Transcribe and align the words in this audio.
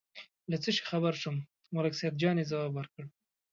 له 0.51 0.57
څه 0.63 0.69
شي 0.75 0.83
خبر 0.91 1.13
شوم، 1.21 1.35
ملک 1.75 1.93
سیدجان 2.01 2.35
یې 2.39 2.49
ځواب 2.51 2.71
ورکړ. 2.75 3.03